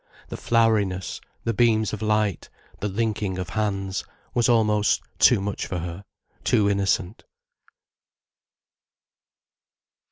[0.29, 5.77] The floweriness, the beams of light, the linking of hands, was almost too much for
[5.77, 6.03] her,
[6.43, 7.23] too innocent.